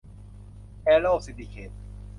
[0.83, 1.71] แอร์โรว์ ซินดิเคท